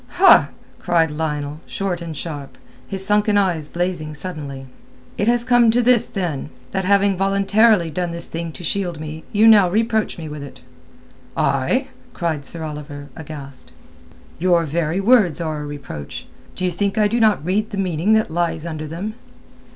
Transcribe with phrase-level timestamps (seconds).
[0.17, 0.49] "Ha!"
[0.79, 2.57] cried Lionel, short and sharp,
[2.87, 4.65] his sunken eyes blazing suddenly.
[5.15, 9.23] "It has come to this, then, that having voluntarily done this thing to shield me
[9.31, 10.61] you now reproach me with it."
[11.37, 13.73] "I?" cried Sir Oliver, aghast.
[14.39, 16.25] "Your very words are a reproach.
[16.55, 19.13] D'ye think I do not read the meaning that lies under them?"